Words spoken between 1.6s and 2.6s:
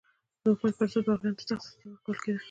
سزا ورکول کېده.